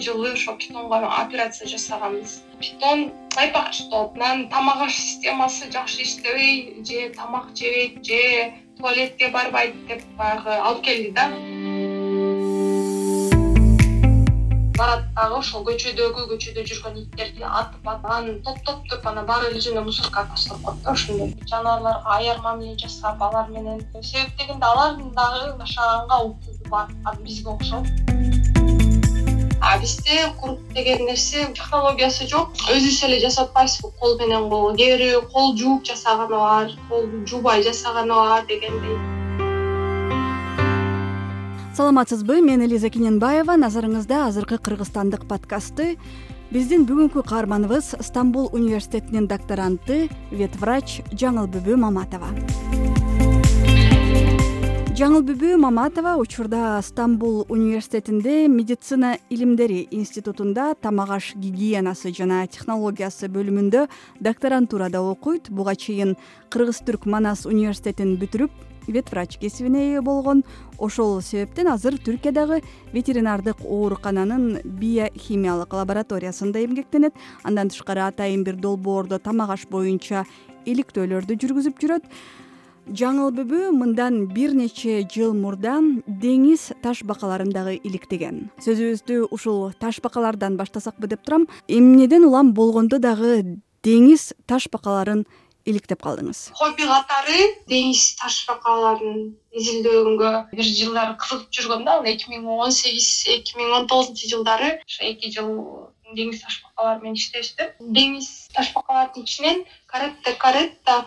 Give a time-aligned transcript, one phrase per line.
[0.00, 7.10] жылы ошо питонго операция жасаганбыз питон байпакчы болуп анан тамак аш системасы жакшы иштебей же
[7.14, 11.28] тамак жебейт же туалетке барбайт деп баягы алып келди да.
[14.74, 19.60] Барат дагы ошол көчөдөгү көчөдө жүргөн иттерди атып атып анан топтоп туруп анан баары эле
[19.60, 23.86] жерине мусоркага таштап коет да ошондой жаныбарларга аяр мамиле жасап алар менен.
[24.02, 26.90] Себеп дегенде алардын дагы жашаганга укугу бар.
[27.22, 27.86] Бизге окшоп
[29.64, 32.52] а бизде куруп деген нерсе технологиясы жок.
[32.68, 34.76] Өзүбүз эле жасап атпайбызбы кол менен кол.
[34.76, 38.98] Кээ бирөө кол жууп жасаганы бар кол жуубай жасаганы бар дегендей.
[41.74, 43.56] Саламатсызбы мен элиза кененбаева.
[43.56, 45.96] Назарыңызда азыркы кыргызстандык подкастты.
[46.52, 52.30] Биздин бүгүнкү каарманыбыз стамбул университетинин докторанты вет врач жаңыл бүбү маматова
[54.94, 63.88] жаңыл бүбү маматова учурда стамбул университетинде медицина илимдери институтунда тамак аш гигиенасы жана технологиясы бөлүмүндө
[64.20, 65.50] докторантурада окуйт.
[65.50, 66.14] Буга чейин
[66.48, 68.52] кыргыз түрк манас университетин бүтүрүп
[68.86, 70.44] вет врач кесибине ээ болгон.
[70.78, 72.60] Ошол себептен азыр түркиядагы
[72.92, 77.18] ветеринардык оорукананын биохимиялык лабораториясында эмгектенет.
[77.42, 80.22] Андан тышкары атайын бир долбоордо тамак аш боюнча
[80.64, 82.06] иликтөөлөрдү жүргүзүп жүрөт
[82.92, 88.50] жаңыл бүбү мындан бир нече жыл мурда деңиз таш дагы иликтеген.
[88.60, 95.24] Сөзүбүздү ушул таш бакалардан баштасакпы деп турам эмнеден улам болгондо дагы деңиз таш бакаларын
[95.64, 96.52] иликтеп калдыңыз?
[96.52, 102.72] Хобби катары деңиз таш бакаларын изилдөөгө бир жылдары кызыгып жүргөм да анан эки миң он
[102.72, 105.50] сегиз эки миң он тогузунчу жылдары ошо эки жыл
[106.12, 111.04] деңиз таш бакалары менен иштештим деңиз таш бакалардын ичинен каретте каретта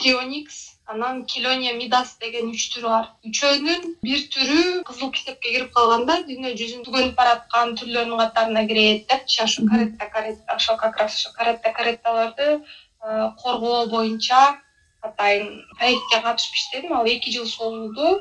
[0.00, 3.08] трионикс анан келония мидас деген үч түрү бар.
[3.28, 9.08] Үчөөнүн бир түрү кызыл китепке кирип калган да дүйнө жүзүнүн түгөнүп бараткан түрлөрүнүн катарына кирет
[9.10, 12.60] депчи ошо каретта каретта ошол как раз ошо каретта каретталарды
[13.02, 14.60] Э, коргоо боюнча
[15.00, 16.92] атайын проектке катышып иштедим.
[16.92, 18.20] Ал эки жыл созулду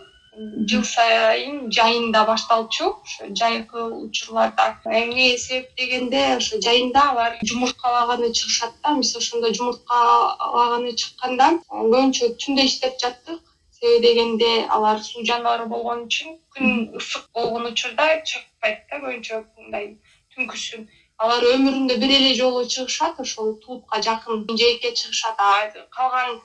[0.72, 2.90] жыл сайын жайында башталчу.
[3.06, 4.68] Ошо жайкы учурларда
[5.00, 8.96] эмне себеп дегенде ошо жайында алар жумурткалаганы чыгышат да.
[9.02, 13.42] Биз ошондо жумурткалаганы чыкканда көбүнчө түндө иштеп жаттык.
[13.80, 18.96] Себеби дегенде алар суу жаныбары болгон үчүн күн ысык болгон учурда чыкпайт да.
[18.96, 19.94] Көбүнчө мындай
[20.36, 20.88] түнкүсүн
[21.24, 25.42] алар өмүрүндө бир эле жолу чыгышат ошол тулупка жакын жээкке чыгышат
[25.96, 26.40] калган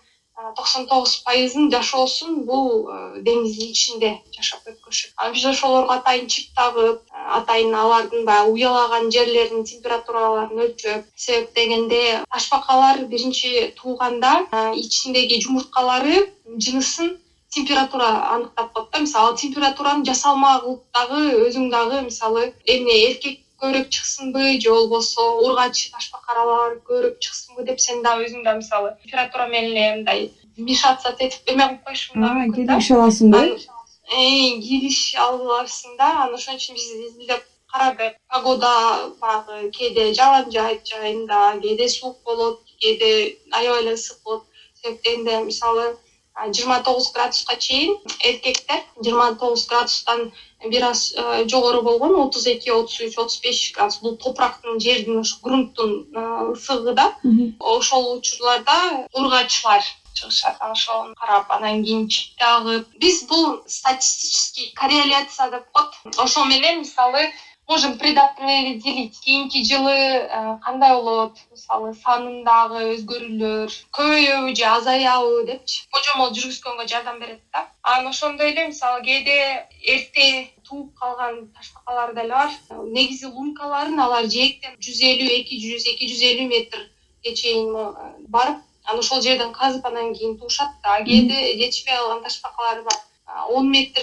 [0.56, 2.96] токсон тогуз пайызын жашоосун бул э,
[3.26, 10.64] деңиздин ичинде жашап өткөрүшөт биз ошолорго атайын чип тагып атайын алардын баягы уялаган жерлеринин температураларын
[10.66, 12.00] өлчөп себеп дегенде
[12.34, 14.34] ташбакалар биринчи тууганда
[14.84, 16.24] ичиндеги жумурткалары
[16.66, 17.14] жынысын
[17.54, 23.43] температура аныктап коет да мисалы ал температураны жасалма кылып дагы өзүң дагы мисалы эмне эркек
[23.64, 29.46] көбүрөөк чыксынбы же болбосо ургач ташбакалар көбүрөөк чыксынбы деп сен дагы өзүң да мисалы температура
[29.48, 30.20] менен эле мындай
[30.58, 32.76] вмешаться этип эме кылып коюшуң да мүмкүн да.
[32.76, 33.42] келишип аласың да?
[34.68, 36.10] Келишип аласың да.
[36.24, 37.42] Анан ошон үчүн биз изилдеп
[37.72, 38.72] карадык погода
[39.20, 43.10] баягы кээде жаан жаайт жайында кээде суук болот кээде
[43.50, 44.44] аябай эле ысык болот.
[44.82, 45.94] Себеп дегенде мисалы
[46.36, 50.32] жыйырма тогуз градуска чейин эркектер жыйырма тогуз градустан
[50.70, 55.20] бир аз э, жогору болгон отуз эки отуз үч отуз беш градус бул топурактын жердин
[55.20, 57.14] ошо грунттун э, ысыгы да.
[57.60, 59.82] Ошол учурларда ургачылар
[60.14, 60.56] чыгышат.
[60.60, 67.30] Ошону карап анан кийин чипти агып биз бул статистический корреляция деп коет ошол менен мисалы
[67.66, 71.38] можем предопределить кийинки жылы э, кандай болот?
[71.50, 75.84] Мисалы санындагы өзгөрүүлөр көбөйөбү же азаябы депчи.
[75.94, 77.66] Божомол жүргүзгөнгө жардам берет да.
[77.82, 79.38] Анан ошондой эле мисалы кээде
[79.94, 82.50] эрте тууп калган ташбакалар деле бар.
[82.98, 87.88] Негизи лункаларын алар жээктен жүз элүү эки жүз эки жүз элүү метрге чейин э,
[88.28, 91.00] барып анан ошол жерден казып анан кийин туушат да.
[91.04, 93.00] Кээде жетишпей калган ташбакалар бар
[93.48, 94.02] он метр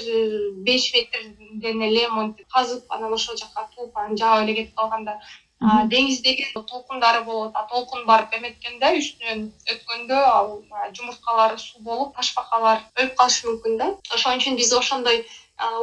[0.68, 5.17] беш метрден эле монтип казып анан ошол жака тууп анан жаап эле кетип калганда
[5.61, 7.52] деңиз деген толкундары болот.
[7.53, 10.50] А толкун барып эметкенде үстүнөн өткөндө ал
[10.97, 13.91] жумурткалары суу болуп ташбакалар өлүп калышы мүмкүн да.
[14.14, 15.22] Ошон үчүн биз ошондой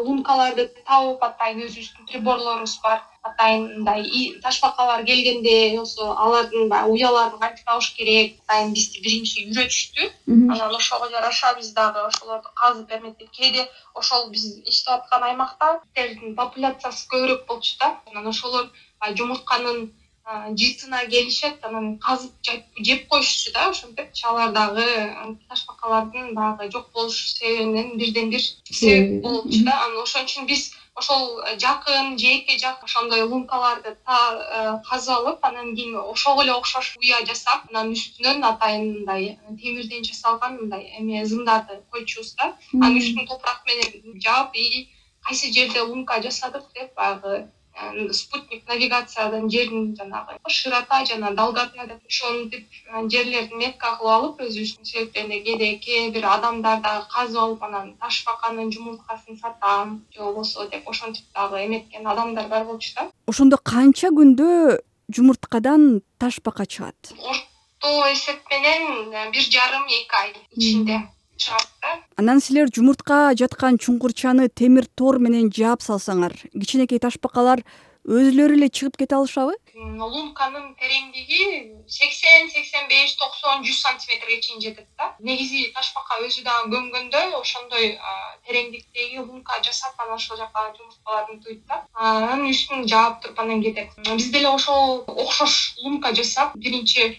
[0.06, 7.66] лункаларды табып атайын өзүбүздүн приборлорубуз бар атайын мындай ташбакалар келгенде болбосо алардын баягы уяларын кантип
[7.66, 10.10] табыш керек атайын бизди биринчи үйрөтүштү.
[10.52, 16.36] Анан ошого жараша биз дагы ошолорду казып эметтик кээде ошол биз иштеп аткан аймакта иттердин
[16.40, 17.94] популяциясы көбүрөөк болчу да.
[18.10, 18.70] Анан ошолор
[19.20, 19.90] жумуртканын
[20.28, 22.32] жыйтына келишет анан казып
[22.88, 24.84] жеп коюшчу да ошентипчи алар дагы
[25.48, 29.78] ташбакалардын баягы жок болуш себебинен бирден бир себеп болчу да.
[29.86, 30.68] анан ошон үчүн биз
[31.00, 37.64] ошол жакын жээкке жакын ошондой лункаларды казып алып анан кийин ошого эле окшош уя жасап
[37.70, 42.52] анан үстүнөн атайын мындай темирден жасалган мындай эме зымдарды коючубуз да.
[42.74, 44.88] Анан үстүн топурак менен жаап и
[45.24, 47.46] кайсы жерде лунка жасадык деп баягы
[48.12, 52.66] спутник навигациядан жердин жанагы широта жана долгота деп ошентип
[53.12, 58.24] жерлерди метка кылып алып өзүбүздүн себептен кээде кээ бир адамдар дагы казып алып анан таш
[58.26, 63.10] баканын жумурткасын сатам же болбосо деп ошентип дагы эметкен адамдар бар болчу да.
[63.26, 64.80] Ошондо канча күндө
[65.14, 67.14] жумурткадан таш бака чыгат?
[67.18, 71.02] Орто эсеп менен э, бир жарым эки ай ичинде
[71.38, 77.64] чыгат да анан силер жумуртка жаткан чуңкурчаны темир тор менен жаап салсаңар кичинекей ташбакалар
[78.08, 79.54] өзүлөрү эле чыгып кете алышабы?
[79.76, 85.10] Лунканын тереңдиги сексен сексен беш токсон жүз сантиметрге чейин жетет да.
[85.20, 87.98] Негизи ташбака өзү дагы көнгөндө ошондой
[88.48, 93.92] тереңдиктеги лунка жасап анан ошол жака жумурткаларын туйт да анан үстүн жаап туруп анан кетет.
[94.08, 97.10] Биз деле ошол окшош лунка жасап биринчи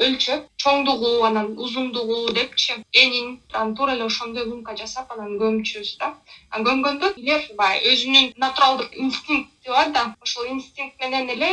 [0.00, 2.76] өлчөп чоңдугу анан узундугу депчи.
[2.92, 6.14] Энин анан туура эле ошондой лунка жасап анан көмчүбүз да.
[6.52, 11.50] Көмгөндө илер баягы өзүнүн натуралдык инстинкти бар да ошол инстинкт менен эле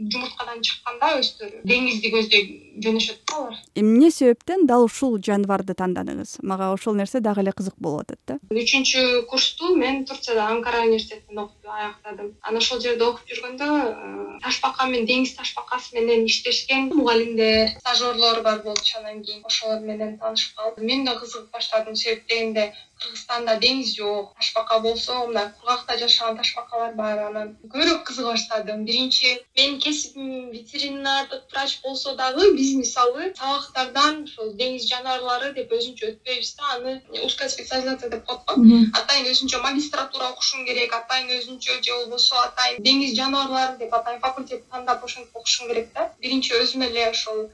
[0.00, 2.44] жумурткадан чыкканда өздөрү деңизди көздөй
[2.84, 3.58] жөнөшөт да алар.
[3.76, 6.38] Эмне себептен дал ушул жаныбарды тандадыңыз?
[6.42, 8.38] Мага ошол нерсе дагы эле кызык болуп атат да.
[8.50, 14.88] Үчүнчү курсту мен турцияда анкара университетинде окуп аяктадым анан ошол жерде окуп жүргөндө э, ташбака
[14.88, 18.98] менен деңиз ташбакасы менен иштешкен мугалимдер стажерлор бар болчу.
[18.98, 21.96] Анан кийин ошолор менен таанышып калып мен да кызыгып баштадым.
[21.96, 27.18] Себеп дегенде кыргызстанда деңиз жок ташбака болсо мындай кургакта жашаган ташбакалар бар.
[27.28, 34.52] Анан көбүрөөк кызыга баштадым биринчи менин кесибим ветеринардык врач болсо дагы биз мисалы сабактардан ушул
[34.60, 36.74] деңиз жаныбарлары деп өзүнчө өтпөйбүз да.
[36.76, 38.54] Аны узкая специализация деп коет го
[39.00, 44.68] атайын өзүнчө магистратура окушуң керек атайын өзүнчө же болбосо атайын деңиз жаныбарлары деп атайын факультет
[44.70, 46.10] тандап ошентип окушуң керек да.
[46.20, 47.48] Биринчи өзүм эле ошол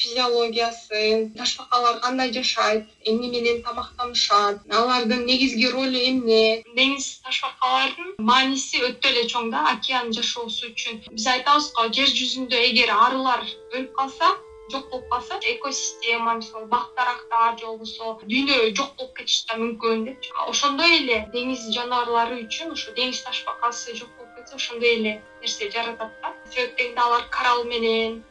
[0.00, 6.64] физиологиясын ташбакалар кандай жашайт эмне менен тамактанышат алардын негизги ролу эмне?
[6.78, 11.00] Деңиз ташбакалардын мааниси өтө эле чоң да океан жашоосу үчүн.
[11.14, 13.42] Биз айтабыз го жер жүзүндө эгер арылар
[13.72, 14.34] өлүп калса
[14.70, 20.04] жок болуп калса экосистема мисалы бак дарактар же болбосо дүйнө жок болуп кетиши да мүмкүн
[20.08, 25.70] депчи ошондой эле деңиз жаныбарлары үчүн ошо деңиз ташбакасы жок болуп кетсе ошондой эле нерсе
[25.70, 26.34] жаратат да.
[26.52, 28.22] Себеп дегенде алар коралл менен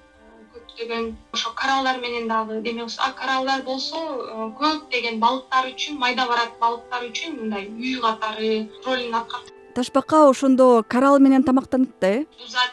[0.80, 6.58] э, ошо кораллдар менен дагы демек а кораллдар болсо э, көптөгөн балыктар үчүн майда барат
[6.60, 12.26] балыктар үчүн мындай үй катары ролун аткарат ташбака ошондо коралл менен тамактанат да э?
[12.40, 12.72] Бузат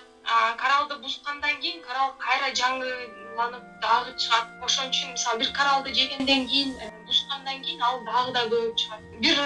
[0.57, 4.47] кораллды бузгандан кийин коралл кайра жаңыланып дагы чыгат.
[4.65, 6.73] Ошон үчүн мисалы бир кораллды жегенден кийин
[7.45, 9.01] э, бузгандан кийин ал дагы да көбөйүп чыгат.
[9.21, 9.37] Бир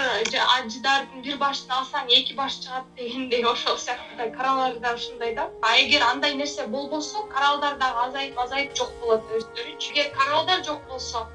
[0.57, 5.49] ажыдардын бир башын алсаң эки баш чыгат дегендей ошол сыяктуу кораллар да ушундай да.
[5.61, 10.81] А эгер андай нерсе болбосо кораллдар дагы азайып азайып жок болот өздөрүчү эгер кораллдар жок
[10.87, 11.27] болсо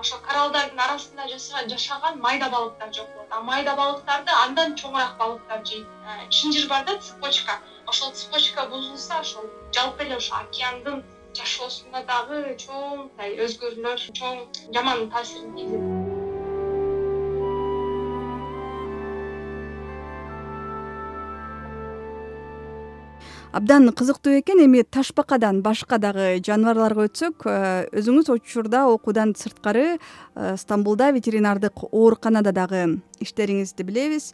[0.00, 1.28] ошол кораллдардын арасында
[1.68, 3.28] жашаган майда балыктар жок болот.
[3.30, 5.86] А майда балыктарды андан чоңураак балыктар жейт.
[6.06, 7.58] Э, чынжыр бар да цепочка.
[7.86, 11.02] Ошол цепочка бузулса ошол жалпы эле ошо океандын
[11.36, 14.44] жашоосуна дагы чоң мындай өзгөрүүлөр чоң
[14.76, 15.91] жаман таасирин тийгизет
[23.52, 24.64] абдан кызыктуу экен.
[24.64, 32.52] Эми ташбакадан башка дагы жаныбарларга өтсөк э, өзүңүз учурда окуудан сырткары э, стамбулда ветеринардык ооруканада
[32.52, 34.32] дагы иштериңизди билебиз.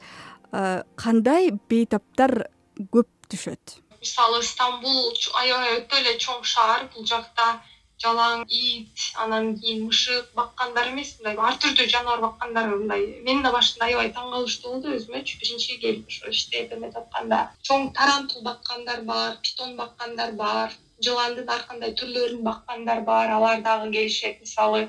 [0.96, 2.48] Кандай бейтаптар
[2.88, 3.82] көп түшөт?
[4.00, 6.86] Мисалы стамбул аябай өтө эле чоң шаар.
[6.94, 7.58] Бул жакта
[8.02, 13.06] жалаң ит анан кийин мышык баккандар эмес мындай ар түрдүү жаныбар баккандар мындай.
[13.28, 17.42] Мен да башында аябай таң калыштуу болду өзүмөчү биринчи келип ошо иштеп эметип атканда.
[17.68, 23.92] Чоң тарантул баккандар бар питон баккандар бар жыландын ар кандай түрлөрүн баккандар бар алар дагы
[23.98, 24.40] келишет.
[24.46, 24.88] Мисалы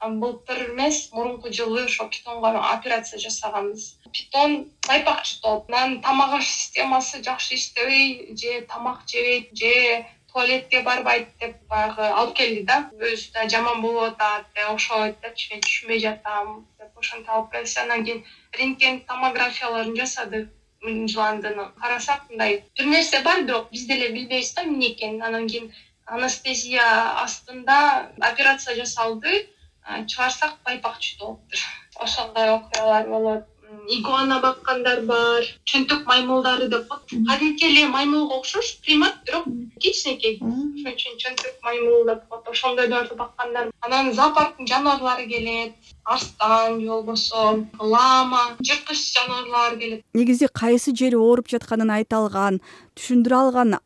[0.00, 7.22] былтыр эмес мурунку жылы ошо питонго операция жасаганбыз питон байпакчы болуп анан тамак аш системасы
[7.22, 10.04] жакшы иштебей же тамак жебейт же
[10.36, 12.76] туалетке барбайт деп баягы алып келди да.
[12.92, 16.50] Өзү да жаман болуп атат деп окшобойт депчи мен түшүнбөй жатам
[16.80, 18.20] деп ошентип алып келсе анан кийин
[18.58, 20.52] рентген томографияларын жасадык
[20.84, 25.22] жыландыны карасак мындай бир нерсе бар бирок биз деле билбейбиз да эмне экенин.
[25.22, 25.72] Анан кийин
[26.04, 26.84] анестезия
[27.24, 27.80] астында
[28.20, 29.40] операция жасалды.
[29.86, 31.66] Чыгарсак байпак чүйдү болуптур.
[32.04, 33.44] Ошондой окуялар болот
[33.88, 39.46] игуана баккандар бар чөнтөк маймылдары деп коет кадимки эле маймылга окшош примат бирок
[39.80, 40.38] кичинекей.
[40.40, 43.70] Ошон үчүн чөнтөк маймыл деп коет ошондойлорду баккандар.
[43.80, 50.04] Анан зоопарктын жаныбарлары келет арстан же болбосо лама жырткыч жаныбарлар келет.
[50.14, 52.60] Негизи кайсы жери ооруп жатканын айта алган
[52.94, 53.78] түшүндүрө алган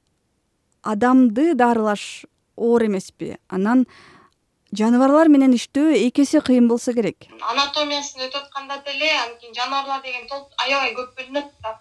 [0.82, 2.24] адамды дарылаш
[2.56, 3.36] оор эмеспи.
[3.48, 3.86] Анан
[4.76, 7.26] жаныбарлар менен иштөө эки эсе кыйын болсо керек.
[7.52, 10.28] Анатомиясын өтүп атканда деле анткени жаныбарлар деген
[10.64, 11.78] аябай көп бөлүнөт да.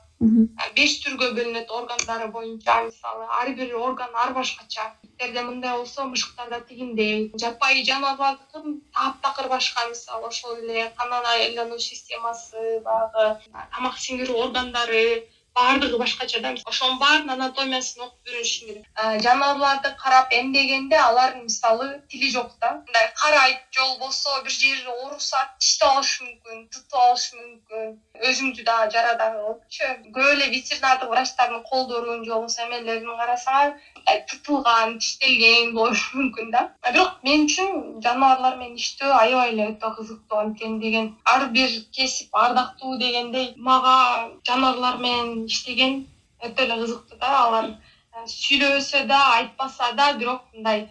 [0.75, 4.89] Беш түргө бөлүнөт органдары боюнча мисалы ар бир орган ар башкача.
[5.03, 7.31] Иттерде мындай болсо мышыктарда тигиндей.
[7.39, 13.37] Жапайы жаныбарлардыкы таптакыр башка мисалы ошол эле кан айлануу системасы баягы
[13.75, 15.03] тамак сиңирүү органдары
[15.59, 16.53] баардыгы башкача да.
[16.65, 18.85] Ошонун баарынын анатомиясын окуп үйрөнүшүң керек.
[19.25, 22.71] Жаныбарларды карап эмдегенде алардын мисалы тили жок да.
[22.85, 27.97] Мындай карайт же болбосо бир жери ооруса тиштеп алышы мүмкүн тытып алышы мүмкүн.
[28.29, 33.75] Өзүңдү дагы жарадай кылыпчы көп эле ветеринардык врачтардын колдорун же болбосо эмелерин карасаңар
[34.29, 36.63] тытылган тиштелген болушу мүмкүн да.
[36.87, 40.39] Бирок мен үчүн жаныбарлар менен иштөө аябай эле өтө кызыктуу.
[40.39, 43.95] Анткени деген ар бир кесип ардактуу дегендей мага
[44.47, 45.93] жаныбарлар менен иштеген
[46.45, 50.87] өтө эле кызыктуу да алар э, сүйлөбөсө да айтпаса да бирок мындай э,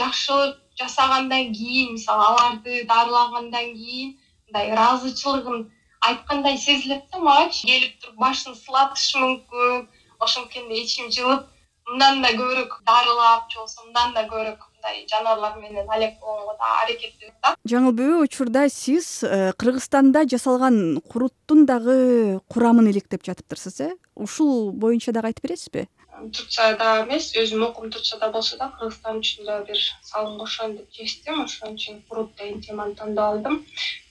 [0.00, 4.16] жакшылык жасагандан кийин мисалы аларды дарылагандан кийин
[4.46, 5.66] мындай ыраазычылыгын
[6.08, 9.88] айткандай сезилет да магачы келип туруп башын сылатышы мүмкүн.
[10.26, 11.44] Ошенткенде ичим жылып
[11.88, 16.76] мындан да көбүрөөк дарылап же болбосо мындан да көбүрөөк мындай жаныбарлар менен алек болгонго дагы
[16.84, 17.54] аракеттенет да.
[17.66, 23.90] Жаңылбүбү учурда сиз э, кыргызстанда жасалган куруттун дагы курамын иликтеп жатыптырсыз э?
[24.14, 25.88] Ушул боюнча дагы айтып бересизби?
[26.18, 31.42] Турцияда эмес өзүм окуум турцияда болсо да кыргызстан үчүн да бир салым кошоюн деп чечтим
[31.44, 33.62] ошон үчүн курут деген теманы тандап алдым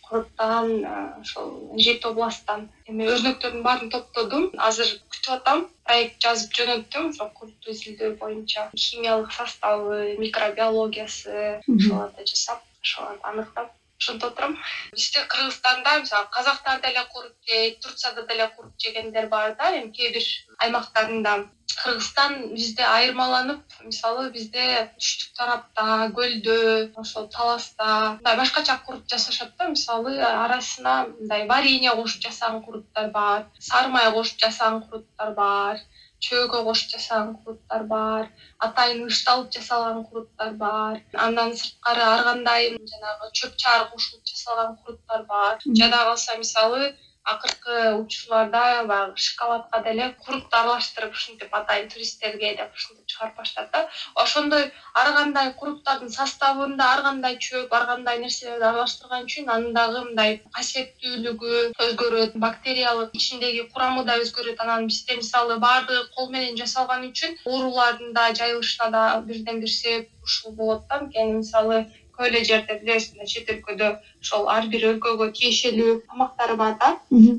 [0.09, 1.49] куруттан э, ошол
[1.85, 4.49] жети областтан эме өрнөктөрдүн баарын топтодум.
[4.69, 7.09] Азыр күтүп атам проект жазып жөнөттүм.
[7.13, 14.57] Ошо курутту изилдөө боюнча химиялык составы микробиологиясы ошолорду жасап ошолорду аныктап ошентип отурам
[14.93, 20.11] бизде кыргызстанда мисалы казактар деле курут жейт турцияда деле курут жегендер бар да эми кээ
[20.13, 20.25] бир
[20.65, 21.33] аймактарында.
[21.77, 24.63] Кыргызстан бизде айырмаланып мисалы бизде
[25.01, 25.85] түштүк тарапта
[26.17, 26.57] көлдө
[27.03, 33.45] ошол таласта мындай башкача курут жасашат да мисалы арасына мындай варенье кошуп жасаган куруттар бар
[33.69, 35.85] сары май кошуп жасаган куруттар бар
[36.25, 38.29] чөйгө кошуп жасаган куруттар бар
[38.67, 45.25] атайын ышталып жасалган куруттар бар андан сырткары ар кандай жанагы чөп чаар кошулуп жасалган куруттар
[45.33, 45.59] бар.
[45.81, 46.93] Жада калса мисалы
[47.34, 53.81] акыркы учурларда баягы шоколадка деле курут аралаштырып ушинтип атайын туристтерге деп ушинтип чыгарып башташат да.
[54.15, 54.63] Ошондой
[55.01, 60.39] ар кандай куруттардын составында ар кандай чөп ар кандай нерселерди аралаштырган үчүн анын дагы мындай
[60.57, 61.53] касиеттүүлүгү
[61.88, 64.63] өзгөрөт бактериялык ичиндеги курамы да өзгөрөт.
[64.63, 70.10] Анан бизде мисалы баардыгы кол менен жасалган үчүн оорулардын да жайылышына да бирден бир себеп
[70.24, 71.01] ушул болот да.
[71.01, 71.86] Анткени мисалы
[72.17, 73.89] көп эле жерде билесиз мына чет өлкөдө
[74.24, 76.89] ошол ар бир өлкөгө тиешелүү тамактары бар да.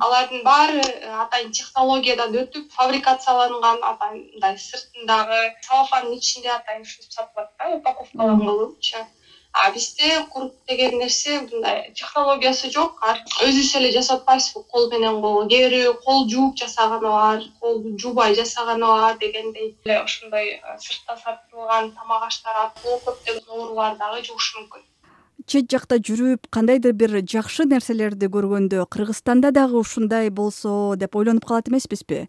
[0.07, 7.51] Алардын баары э, атайын технологиядан өтүп фабрикацияланган атайын мындай сыртындагы салофандын ичинде атайын ушинтип сатылат
[7.59, 9.05] да упаковкалангылычы
[9.53, 13.01] а бизде курут деген нерсе мындай технологиясы жок.
[13.43, 18.35] Өзүбүз эле жасап атпайсызбы кол менен кол кээ бирөө кол жууп жасаганы бар колду жуубай
[18.35, 24.61] жасаганы бар дегендей эле ошондой э, сыртта сатылган тамак аштар аркылуу көптөгөн оорулар дагы жугушу
[24.61, 24.85] мүмкүн.
[25.47, 31.69] Чет жакта жүрүп кандайдыр бир жакшы нерселерди көргөндө кыргызстанда дагы ушундай болсо деп ойлонуп калат
[31.69, 32.27] эмеспизби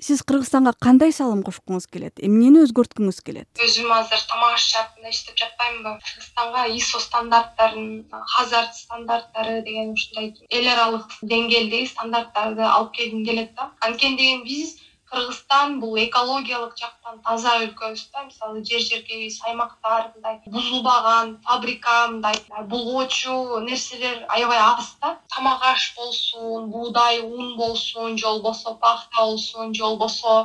[0.00, 2.20] сиз кыргызстанга кандай салым кошкуңуз келет?
[2.24, 3.48] Эмнени өзгөрткүңүз келет?
[3.60, 5.96] Өзүм азыр тамак аш жаатында иштеп жатпаймынбы?
[6.04, 7.88] Кыргызстанга исо стандарттарын
[8.34, 13.70] хазард стандарттары деген ушундай эл аралык деңгээлдеги стандарттарды алып келгим келет да.
[13.80, 14.78] Анткени деген биз
[15.10, 18.24] кыргызстан бул экологиялык жактан таза өлкөбүз да.
[18.28, 22.38] Мисалы жер жеркебиз аймактар мындай бузулбаган фабрика мындай
[22.72, 25.16] булгоочу нерселер аябай аз да.
[25.34, 30.36] Тамак аш болсун буудай ун болсун же болбосо пахта болсун же болбосо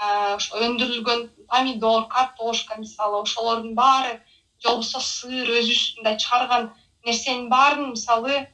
[0.00, 4.18] э, ошо өндүрүлгөн помидор картошка мисалы ошолордун баары
[4.62, 6.70] же болбосо сыр өзүбүз мындай чыгарган
[7.04, 8.44] нерсенин баарын мисалы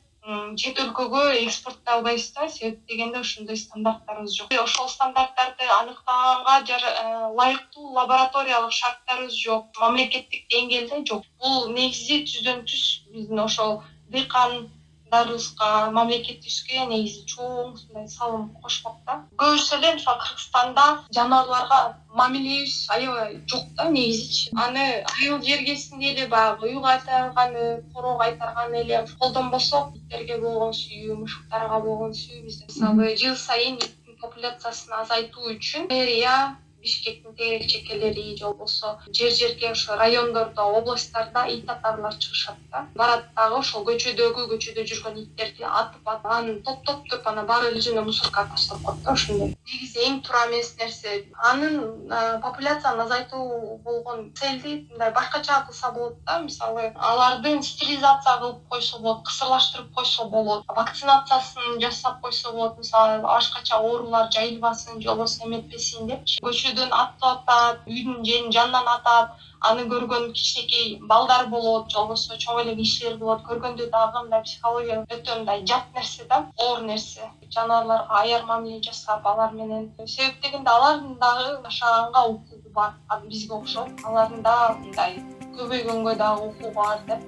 [0.61, 4.53] чет өлкөгө экспорттой албайбыз да себеп дегенде ошондой стандарттарыбыз жок.
[4.62, 11.25] Ошол стандарттарды аныктаганга э, ылайыктуу лабораториялык шарттарыбыз жок мамлекеттик деңгээлде жок.
[11.41, 12.85] Бул негизи түздөн түз
[13.15, 14.69] биздин ошол дыйкан
[15.12, 19.17] дарыбызга мамлекетибизге негизи чоң ушундай салым кошмок да.
[19.40, 20.87] Көбүсү эле мисалы кыргызстанда
[21.17, 21.81] жаныбарларга
[22.21, 24.50] мамилебиз аябай жок да негизичи.
[24.55, 24.87] Аны
[25.17, 32.17] айыл жергесинде эле баягы үй кайтарганы короо кайтарганы эле колдонбосок иттерге болгон сүйүү мушуктарга болгон
[32.23, 32.67] сүйүү бизде.
[32.73, 39.70] Мисалы жыл сайын иттин популяциясын азайтуу үчүн мэрия бишкектин тегерек чекелери же болбосо жер жерге
[39.70, 42.87] ошо райондордо областтарда ит атарлар чыгышат да.
[42.94, 47.99] Барат дагы ошол көчөдөгү көчөдө жүргөн иттерди атып атып анан топтоптуруп анан барып эле жөн
[47.99, 49.54] эле мусоркага таштап коет да ошондой.
[49.66, 51.26] Негизи эң туура эмес нерсе.
[51.52, 52.10] Анын
[52.42, 59.25] популяцияны азайтуу болгон цельди мындай башкача кылса болот да мисалы алардын стерилизация кылып койсо болот
[59.26, 66.40] кысырлаштырып койсо болот вакцинациясын жасап койсо болот мисалы башкача оорулар жайылбасын же болбосо эметпесин депчи.
[66.42, 69.31] Көчө атып атат үйдүн жанынан атат.
[69.61, 73.43] Аны көргөн кичинекей балдар болот же болбосо чоң эле кишилер болот.
[73.45, 77.29] Көргөндө дагы мындай психология өтө мындай жат нерсе да оор нерсе.
[77.50, 79.91] Жаныбарларга аяр мамиле жасап алар менен.
[80.07, 82.95] Себеп дегенде алардын дагы жашаганга укугу бар
[83.29, 83.89] бизге окшоп.
[84.05, 85.23] Алардын дагы мындай
[85.59, 87.21] көбөйгөнгө дагы укугу бар да.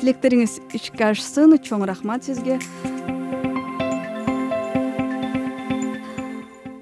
[0.00, 2.60] Тилектериңиз ишке ашсын чоң рахмат сизге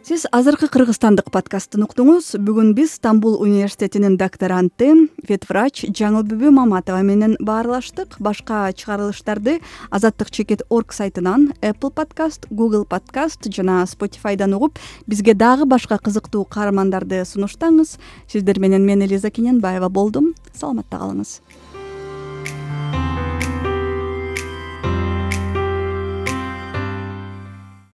[0.04, 4.90] сиз азыркы кыргызстандык подкастын уктуңуз бүгүн биз стамбул университетинин докторанты
[5.24, 8.18] вет врач жаңыл бүбү маматова менен баарлаштык.
[8.20, 15.64] Башка чыгарылыштарды азаттык чекит орг сайтынан apple подкаст google подкаст жана spotifyдан угуп бизге дагы
[15.64, 17.96] башка кызыктуу каармандарды сунуштаңыз.
[18.28, 20.34] Сиздер менен мен элиза кененбаева болдум.
[20.52, 21.38] Саламатта калыңыз